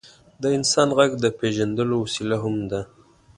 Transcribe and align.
د 0.41 0.43
انسان 0.57 0.87
ږغ 0.97 1.11
د 1.23 1.25
پېژندلو 1.39 1.95
وسیله 2.03 2.37
هم 2.43 2.55
ده. 2.71 2.81